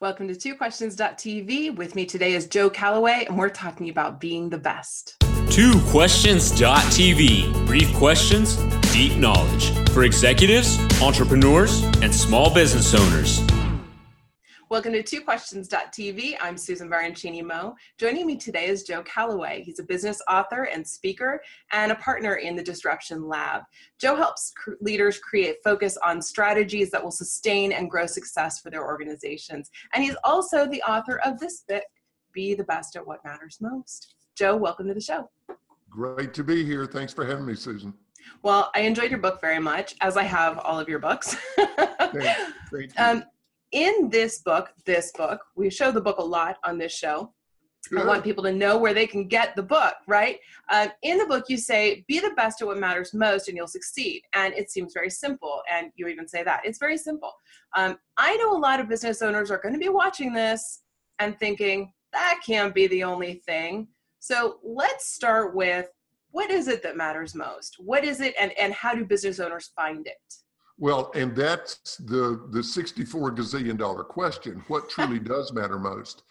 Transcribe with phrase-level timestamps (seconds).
[0.00, 1.76] Welcome to Two Questions.tv.
[1.76, 5.16] With me today is Joe Calloway, and we're talking about being the best.
[5.50, 7.66] Two Questions.tv.
[7.66, 8.56] Brief questions,
[8.94, 13.42] deep knowledge for executives, entrepreneurs, and small business owners.
[14.70, 16.36] Welcome to Two Questions.tv.
[16.40, 17.74] I'm Susan Baroncini Moe.
[17.98, 19.64] Joining me today is Joe Calloway.
[19.64, 21.42] He's a business author and speaker
[21.72, 23.62] and a partner in the Disruption Lab.
[23.98, 28.70] Joe helps cr- leaders create focus on strategies that will sustain and grow success for
[28.70, 29.72] their organizations.
[29.92, 31.82] And he's also the author of this book,
[32.32, 34.14] Be the Best at What Matters Most.
[34.36, 35.28] Joe, welcome to the show.
[35.90, 36.86] Great to be here.
[36.86, 37.92] Thanks for having me, Susan.
[38.44, 41.36] Well, I enjoyed your book very much, as I have all of your books.
[42.72, 42.88] You.
[42.98, 43.22] um,
[43.72, 47.32] in this book, this book, we show the book a lot on this show.
[47.96, 50.38] I want people to know where they can get the book, right?
[50.70, 53.66] Um, in the book, you say, be the best at what matters most and you'll
[53.66, 54.22] succeed.
[54.34, 55.62] And it seems very simple.
[55.72, 56.60] And you even say that.
[56.64, 57.32] It's very simple.
[57.74, 60.82] Um, I know a lot of business owners are going to be watching this
[61.20, 63.88] and thinking, that can't be the only thing.
[64.18, 65.88] So let's start with
[66.32, 67.76] what is it that matters most?
[67.78, 70.34] What is it, and, and how do business owners find it?
[70.80, 74.64] Well, and that's the the 64 gazillion dollar question.
[74.66, 76.22] What truly does matter most?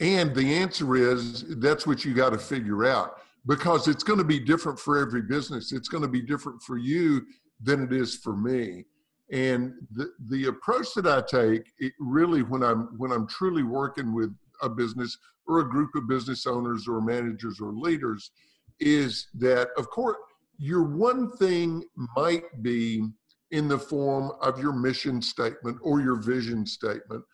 [0.00, 4.24] And the answer is that's what you got to figure out because it's going to
[4.24, 5.72] be different for every business.
[5.72, 7.22] It's going to be different for you
[7.62, 8.84] than it is for me.
[9.30, 14.12] And the the approach that I take, it really when I'm when I'm truly working
[14.12, 18.32] with a business or a group of business owners or managers or leaders,
[18.80, 20.16] is that of course
[20.58, 21.84] your one thing
[22.16, 23.04] might be
[23.50, 27.24] in the form of your mission statement or your vision statement.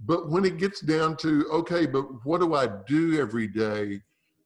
[0.00, 4.00] But when it gets down to, okay, but what do I do every day?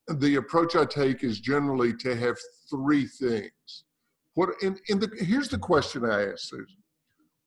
[0.09, 2.37] The approach I take is generally to have
[2.69, 3.85] three things.
[4.35, 6.77] What and, the, here's the question I ask Susan.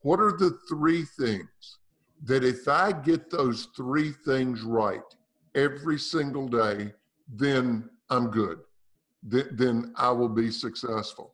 [0.01, 1.79] What are the three things
[2.25, 5.01] that if I get those three things right
[5.55, 6.93] every single day,
[7.27, 8.59] then I'm good.
[9.23, 11.33] Then, then I will be successful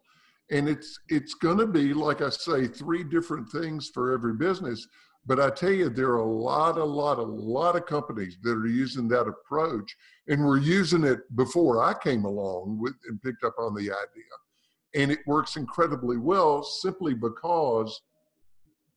[0.51, 4.87] and it's it's going to be like i say three different things for every business.
[5.25, 8.51] But i tell you there are a lot a lot a lot of companies that
[8.51, 9.95] are using that approach
[10.27, 14.33] and we're using it before i came along with and picked up on the idea.
[14.95, 18.01] And it works incredibly well simply because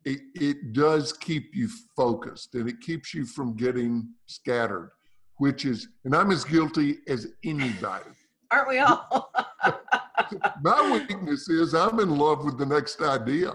[0.04, 4.90] it, it does keep you focused and it keeps you from getting scattered
[5.36, 8.10] which is and i'm as guilty as anybody.
[8.50, 9.32] Aren't we all
[10.62, 13.52] my weakness is I'm in love with the next idea.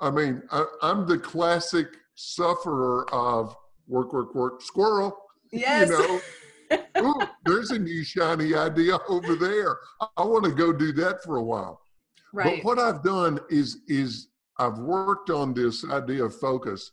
[0.00, 3.56] I mean, I, am the classic sufferer of
[3.86, 5.16] work, work, work, squirrel.
[5.52, 5.90] Yes.
[5.90, 6.20] You know,
[6.98, 9.76] Ooh, there's a new shiny idea over there.
[10.16, 11.80] I want to go do that for a while.
[12.32, 12.62] Right.
[12.62, 16.92] But what I've done is is I've worked on this idea of focus,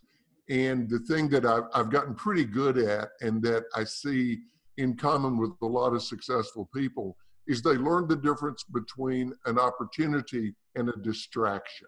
[0.50, 4.40] and the thing that I've, I've gotten pretty good at, and that I see
[4.78, 7.16] in common with a lot of successful people,
[7.50, 11.88] is they learn the difference between an opportunity and a distraction,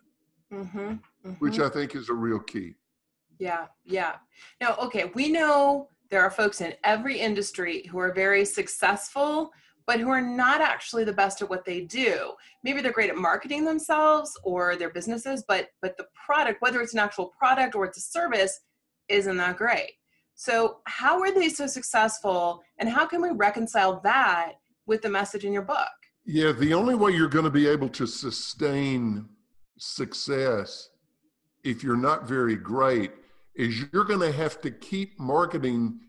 [0.52, 1.32] mm-hmm, mm-hmm.
[1.34, 2.74] which I think is a real key.
[3.38, 4.16] Yeah, yeah.
[4.60, 9.52] Now, okay, we know there are folks in every industry who are very successful,
[9.86, 12.34] but who are not actually the best at what they do.
[12.64, 16.94] Maybe they're great at marketing themselves or their businesses, but but the product, whether it's
[16.94, 18.62] an actual product or it's a service,
[19.10, 19.92] isn't that great.
[20.34, 24.54] So, how are they so successful, and how can we reconcile that
[24.92, 25.88] with the message in your book.
[26.26, 29.26] Yeah, the only way you're going to be able to sustain
[29.78, 30.90] success
[31.64, 33.14] if you're not very great
[33.56, 36.02] is you're going to have to keep marketing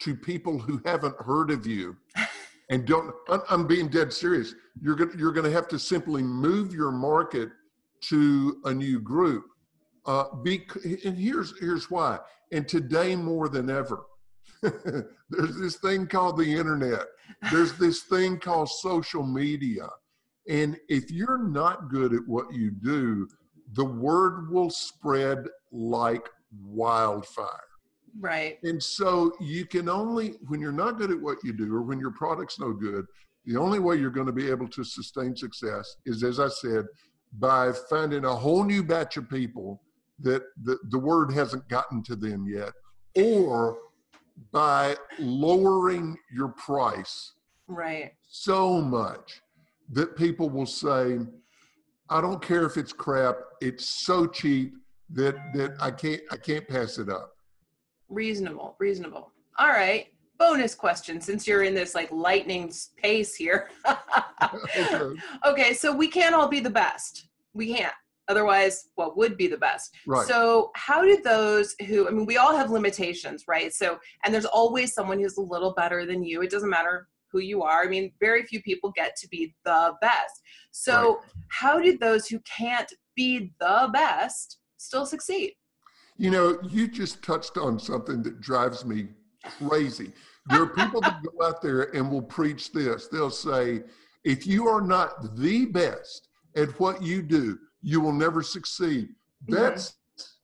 [0.00, 1.96] to people who haven't heard of you.
[2.68, 3.14] And don't
[3.48, 4.52] i'm being dead serious.
[4.82, 7.50] You're going to, you're going to have to simply move your market
[8.08, 9.44] to a new group.
[10.04, 10.66] Uh, be,
[11.04, 12.18] and here's here's why.
[12.50, 14.00] And today more than ever
[15.30, 17.06] there's this thing called the internet.
[17.50, 19.88] There's this thing called social media.
[20.48, 23.28] And if you're not good at what you do,
[23.72, 26.28] the word will spread like
[26.62, 27.48] wildfire.
[28.18, 28.58] Right.
[28.62, 31.98] And so you can only, when you're not good at what you do or when
[31.98, 33.04] your product's no good,
[33.44, 36.86] the only way you're going to be able to sustain success is, as I said,
[37.38, 39.82] by finding a whole new batch of people
[40.20, 42.72] that the, the word hasn't gotten to them yet,
[43.14, 43.78] or
[44.52, 47.32] by lowering your price
[47.68, 48.12] right.
[48.28, 49.40] so much
[49.90, 51.18] that people will say
[52.10, 53.36] i don't care if it's crap.
[53.60, 54.74] It's so cheap
[55.10, 57.32] that that i can't i can't pass it up.
[58.08, 59.32] Reasonable reasonable.
[59.58, 60.08] All right.
[60.38, 63.70] Bonus question since you're in this like lightning pace here.
[64.54, 65.20] Okay.
[65.46, 67.28] okay so we can't all be the best.
[67.54, 67.94] We can't
[68.28, 69.94] Otherwise, what would be the best?
[70.06, 70.26] Right.
[70.26, 73.72] So, how do those who, I mean, we all have limitations, right?
[73.72, 76.42] So, and there's always someone who's a little better than you.
[76.42, 77.82] It doesn't matter who you are.
[77.82, 80.42] I mean, very few people get to be the best.
[80.72, 81.32] So, Right.
[81.48, 85.54] how did those who can't be the best still succeed?
[86.16, 89.08] You know, you just touched on something that drives me
[89.42, 90.12] crazy.
[90.46, 93.08] There are people that go out there and will preach this.
[93.08, 93.82] They'll say,
[94.24, 99.08] if you are not the best at what you do, you will never succeed.
[99.46, 99.94] That's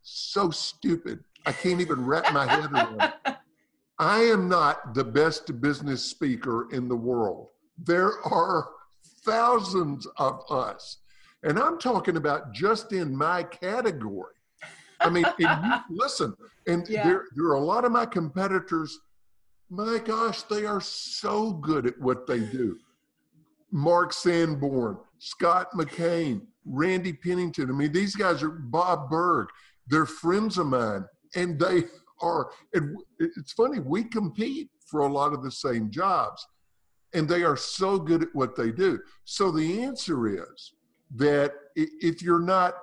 [0.03, 1.19] so stupid.
[1.45, 3.35] I can't even wrap my head around it.
[3.99, 7.49] I am not the best business speaker in the world.
[7.77, 8.69] There are
[9.25, 10.99] thousands of us.
[11.43, 14.35] And I'm talking about just in my category.
[15.01, 16.35] I mean, and you, listen,
[16.69, 17.03] and Yeah.
[17.03, 19.01] there, there are a lot of my competitors.
[19.69, 22.79] My gosh, they are so good at what they do.
[23.73, 27.71] Mark Sanborn, Scott McKain, Randy Pennington.
[27.71, 29.49] I mean, these guys are Bob Burg.
[29.87, 31.05] They're friends of mine,
[31.35, 31.85] and they
[32.21, 32.51] are.
[32.73, 36.47] And it's funny, we compete for a lot of the same jobs,
[37.15, 39.01] and they are so good at what they do.
[39.25, 40.75] So the answer is
[41.17, 42.75] that if you're not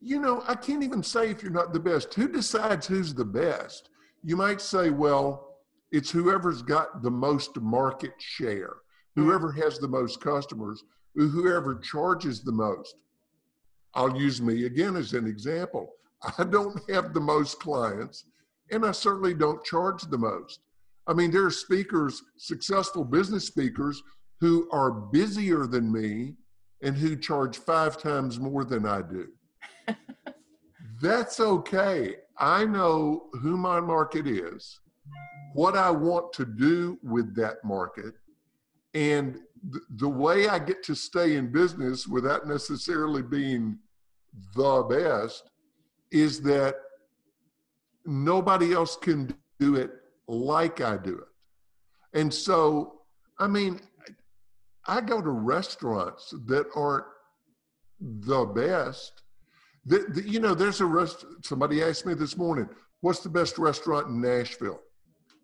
[0.00, 2.14] you know, I can't even say if you're not the best.
[2.14, 3.90] Who decides who's the best?
[4.22, 5.58] You might say, well,
[5.90, 8.76] it's whoever's got the most market share,
[9.16, 9.24] mm-hmm.
[9.24, 10.84] whoever has the most customers,
[11.26, 12.94] whoever charges the most.
[13.94, 15.94] I'll use me again as an example.
[16.38, 18.24] I don't have the most clients,
[18.70, 20.60] and I certainly don't charge the most.
[21.06, 24.02] I mean, there are speakers, successful business speakers,
[24.40, 26.34] who are busier than me
[26.82, 29.28] and who charge five times more than I do.
[31.02, 32.16] That's okay.
[32.38, 34.78] I know who my market is,
[35.54, 38.14] what I want to do with that market,
[38.94, 39.40] and
[39.72, 43.78] th- the way I get to stay in business without necessarily being
[44.54, 45.50] the best
[46.10, 46.76] is that
[48.04, 49.90] nobody else can do it
[50.26, 52.18] like I do it.
[52.18, 53.00] And so,
[53.38, 53.80] I mean,
[54.86, 57.04] I go to restaurants that aren't
[58.00, 59.22] the best.
[59.84, 61.24] The, the, you know, there's a rest.
[61.42, 62.68] Somebody asked me this morning,
[63.00, 64.80] "What's the best restaurant in Nashville?"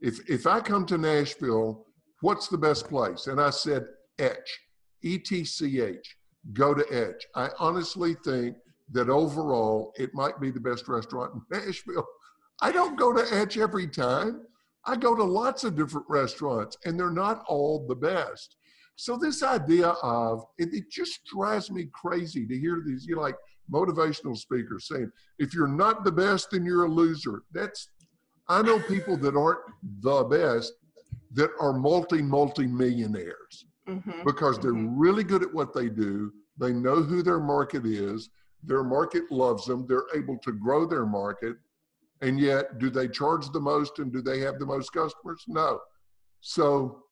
[0.00, 1.87] If if I come to Nashville,
[2.20, 3.26] what's the best place?
[3.26, 3.87] And I said,
[4.19, 4.61] Etch,
[5.02, 6.16] E T C H.
[6.52, 7.26] Go to Etch.
[7.34, 8.56] I honestly think
[8.93, 12.06] that overall, it might be the best restaurant in Nashville.
[12.61, 14.43] I don't go to Etch every time.
[14.87, 18.56] I go to lots of different restaurants, and they're not all the best.
[18.96, 23.22] So this idea of it, it just drives me crazy to hear these, you know,
[23.22, 23.37] like
[23.72, 27.43] motivational speakers saying, if you're not the best, then you're a loser.
[27.52, 27.88] That's
[28.49, 29.61] I know people that aren't
[30.00, 30.75] the best
[31.32, 34.25] that are multi, multi millionaires Mhm.
[34.25, 34.94] because they're Mhm.
[34.96, 36.32] really good at what they do.
[36.56, 38.31] They know who their market is.
[38.62, 39.86] Their market loves them.
[39.86, 41.56] They're able to grow their market.
[42.22, 45.44] And yet, do they charge the most and do they have the most customers?
[45.46, 45.81] No.
[46.40, 47.04] So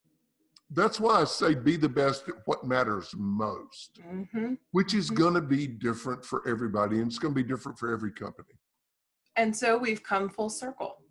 [0.70, 4.56] that's why I say be the best at what matters most, Mhm.
[4.70, 5.16] which is Mhm.
[5.16, 8.58] going to be different for everybody and it's going to be different for every company.
[9.36, 11.02] And so we've come full circle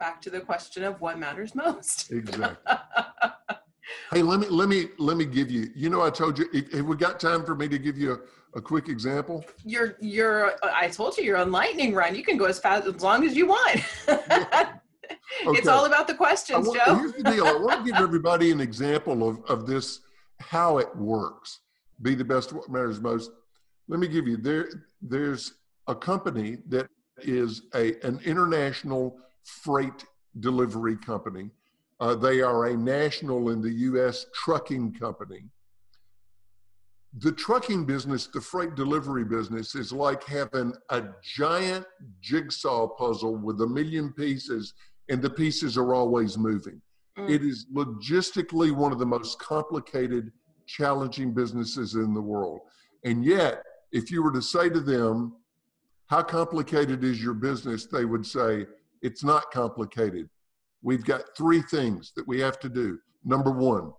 [0.00, 2.10] back to the question of what matters most.
[2.10, 2.56] Exactly.
[4.12, 5.70] Hey, let me let me let me give you.
[5.74, 6.46] You know, I told you.
[6.52, 9.44] if- Have we got time for me to give you a, a quick example?
[9.64, 12.14] you're you're I told you you're on lightning run.
[12.14, 13.80] You can go as fast as long as you want.
[15.46, 15.68] It's Okay.
[15.68, 16.94] all about the questions, want- Joe.
[16.94, 17.46] Here's the deal.
[17.46, 20.00] I want to give everybody an example of, of this,
[20.40, 21.60] how it works.
[22.02, 23.30] Be the best what matters most.
[23.88, 24.68] Let me give you there.
[25.02, 25.54] There's
[25.88, 26.86] a company that
[27.18, 30.04] is a an international freight
[30.40, 31.50] delivery company.
[32.00, 34.26] Uh, they are a national in the U.S.
[34.34, 35.44] trucking company.
[37.18, 41.86] The trucking business, the freight delivery business, is like having a giant
[42.20, 44.74] jigsaw puzzle with a million pieces
[45.08, 46.80] and the pieces are always moving.
[47.18, 47.30] Mm.
[47.30, 50.32] It is logistically one of the most complicated,
[50.66, 52.60] challenging businesses in the world.
[53.04, 55.34] And yet, if you were to say to them,
[56.06, 57.86] How complicated is your business?
[57.86, 58.66] they would say,
[59.02, 60.28] It's not complicated.
[60.84, 62.98] We've got three things that we have to do.
[63.24, 63.90] Number one,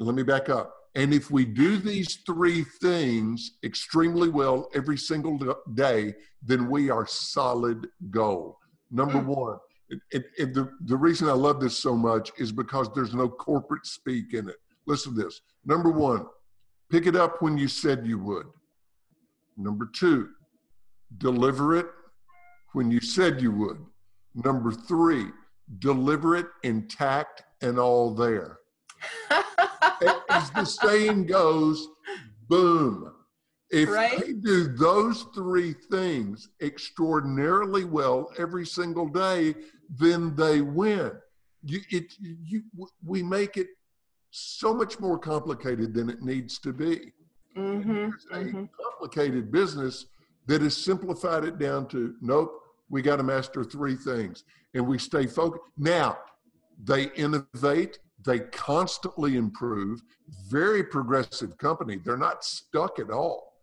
[0.00, 0.74] let me back up.
[0.94, 5.38] And if we do these three things extremely well every single
[5.74, 8.54] day, then we are solid gold.
[8.90, 9.26] Number Mm.
[9.26, 9.58] one,
[9.90, 13.28] it, it, it- the, the reason I love this so much is because there's no
[13.28, 14.56] corporate speak in it.
[14.86, 15.42] Listen to this.
[15.66, 16.26] Number one,
[16.90, 18.46] pick it up when you said you would.
[19.58, 20.30] Number two,
[21.18, 21.86] deliver it
[22.72, 23.78] when you said you would.
[24.34, 25.26] Number three,
[25.78, 28.58] deliver it intact and all there.
[30.30, 31.88] As the saying goes,
[32.48, 33.12] boom.
[33.70, 34.18] If Right?
[34.18, 39.54] they do those three things extraordinarily well every single day,
[39.90, 41.12] then they win.
[41.62, 42.62] You, it, you,
[43.04, 43.68] we make it
[44.30, 47.12] so much more complicated than it needs to be.
[47.56, 48.10] Mm-hmm.
[48.14, 50.06] It's a hmm complicated business
[50.46, 52.50] that has simplified it down to nope,
[52.90, 54.42] we got to master three things
[54.78, 55.64] and we stay focused.
[55.76, 56.18] Now,
[56.82, 60.00] they innovate, they constantly improve,
[60.48, 61.98] very progressive company.
[62.02, 63.54] They're not stuck at all.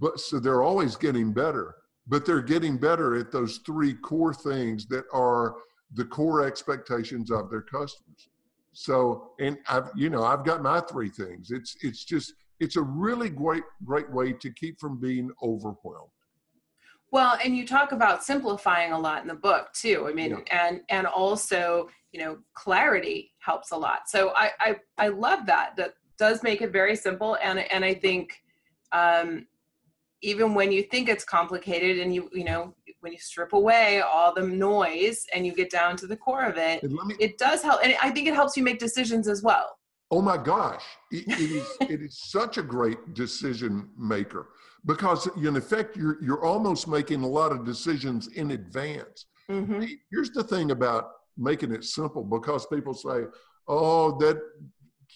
[0.00, 1.76] But so they're always getting better,
[2.08, 5.54] but they're getting better at those three core things that are
[5.94, 8.28] the core expectations of their customers.
[8.72, 11.52] So, and I've, you know, I've got my three things.
[11.52, 16.10] It's, it's just, it's a really great, great way to keep from being overwhelmed.
[17.10, 20.06] Well, and you talk about simplifying a lot in the book too.
[20.08, 24.08] I mean, and and also, you know, clarity helps a lot.
[24.08, 25.74] So I I, I love that.
[25.76, 28.42] That does make it very simple, and and I think
[28.92, 29.46] um,
[30.20, 34.34] even when you think it's complicated, and you you know when you strip away all
[34.34, 37.80] the noise and you get down to the core of it, me, it does help,
[37.82, 39.78] and I think it helps you make decisions as well.
[40.10, 44.48] oh my gosh, it, it is, it is such a great decision maker
[44.88, 49.26] because in effect, you're, you're almost making a lot of decisions in advance.
[49.48, 53.24] hmm Here's the thing about making it simple because people say,
[53.68, 54.40] oh, that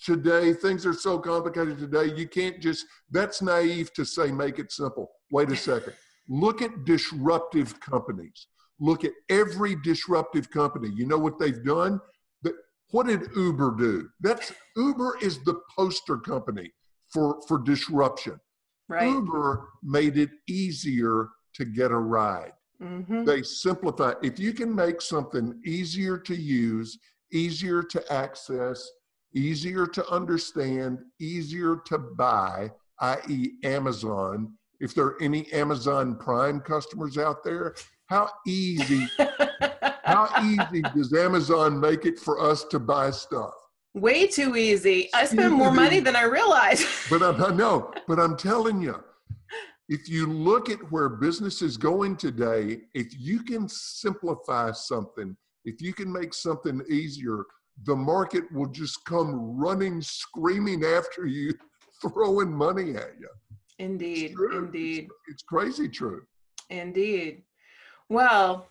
[0.04, 4.70] today things are so complicated today, you can't just, that's naive to say make it
[4.70, 5.10] simple.
[5.30, 5.94] Wait a second.
[6.28, 8.46] Look at disruptive companies.
[8.78, 10.90] Look at every disruptive company.
[10.94, 12.00] You know what they've done?
[12.92, 14.08] What did Uber do?
[14.20, 16.70] That's Uber is the poster company
[17.08, 18.38] for for disruption.
[18.92, 19.08] Right.
[19.08, 22.52] Uber made it easier to get a ride.
[22.80, 26.98] Hmm they simplify if you can make something easier to use
[27.32, 28.90] easier to access
[29.34, 32.70] easier to understand easier to buy
[33.00, 37.74] i.e amazon if there are any amazon prime customers out there
[38.06, 39.06] how easy
[40.04, 43.54] how easy does amazon make it for us to buy stuff
[43.94, 45.10] Way too easy.
[45.12, 46.84] I spend more money than I realize.
[47.10, 49.02] but I'm, I know, but I'm telling you,
[49.88, 55.82] if you look at where business is going today, if you can simplify something, if
[55.82, 57.44] you can make something easier,
[57.84, 61.52] the market will just come running, screaming after you,
[62.02, 63.28] throwing money at you.
[63.50, 64.64] It's Indeed, true.
[64.64, 66.22] indeed, It's, it's crazy true.
[66.70, 67.42] indeed.
[68.08, 68.68] Well,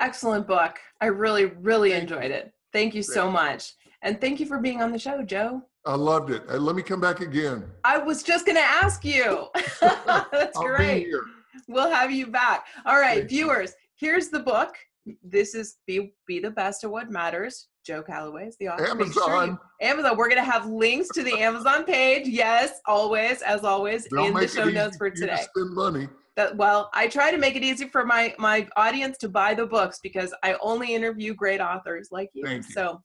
[0.00, 0.78] excellent book.
[1.00, 2.52] I really, really enjoyed it.
[2.72, 3.72] Thank you so much.
[4.02, 5.62] And thank you for being on the show, Joe.
[5.84, 6.48] I loved it.
[6.48, 7.64] Let me come back again.
[7.84, 9.48] I was just going to ask you.
[9.80, 11.06] That's I'll be great.
[11.06, 11.22] here.
[11.66, 12.66] We'll have you back.
[12.86, 14.74] All right, viewers, here's the book.
[15.22, 17.68] This is Be Be the Best at What Matters.
[17.84, 18.94] Joe Calloway is the author.
[18.94, 19.58] Make sure you- Amazon.
[19.80, 20.16] Amazon.
[20.18, 22.28] We're going to have links to the Amazon page.
[22.28, 25.46] Yes, always, as always, They'll in the show notes for you to today.
[25.54, 26.08] Spend money.
[26.36, 29.66] That well, I try to make it easy for my my audience to buy the
[29.66, 32.44] books because I only interview great authors like you.
[32.44, 32.72] Thank you.
[32.72, 33.02] So,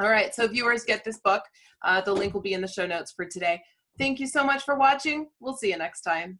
[0.00, 1.42] all right, so viewers get this book.
[1.84, 3.62] Uh, the link will be in the show notes for today.
[3.98, 5.28] Thank you so much for watching.
[5.40, 6.38] We'll see you next time.